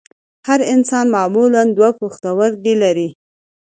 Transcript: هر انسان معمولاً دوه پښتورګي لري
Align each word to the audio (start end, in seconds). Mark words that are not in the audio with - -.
هر 0.47 0.59
انسان 0.73 1.05
معمولاً 1.15 1.63
دوه 1.77 1.89
پښتورګي 1.99 2.73
لري 2.83 3.09